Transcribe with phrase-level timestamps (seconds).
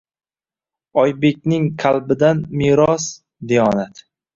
[1.01, 3.11] Oybekning qalbidan meros
[3.51, 4.07] diyonat.